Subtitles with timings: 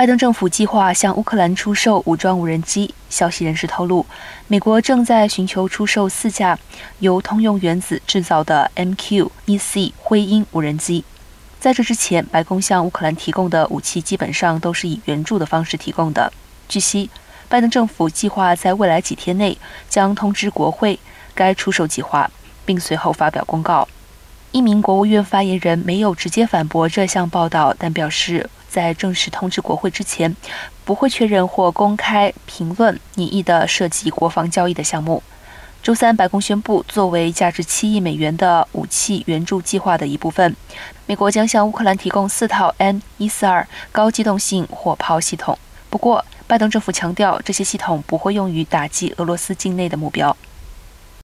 [0.00, 2.94] 拜登政府计划向乌克兰出售武装无人机。
[3.10, 4.06] 消息人士透露，
[4.48, 6.58] 美国正在寻求出售四架
[7.00, 11.04] 由通用原子制造的 MQ-1C 灰鹰无人机。
[11.58, 16.32] 在这之前，白宫向乌克兰提供的武器基本上都是以援助的方式提供的。
[16.66, 17.10] 据悉，
[17.50, 19.58] 拜登政府计划在未来几天内
[19.90, 20.98] 将通知国会
[21.34, 22.30] 该出售计划，
[22.64, 23.86] 并随后发表公告。
[24.52, 30.34] 一名国务院发言人没有直接反驳这项报道，但表示在正式通知国会之前，
[30.84, 35.22] 不会确认或公开评论拟议的涉及国防交易的项目。
[35.82, 40.54] 周三，白宫宣布，作为价值七亿美元的武器援助计划的一部分，
[41.06, 45.58] 美国将向乌克兰提供四套 N 一四二高机动性火炮系统。
[45.88, 50.36] 不过，拜登政府强调，这些系统不会用于打击俄罗斯境内的目标。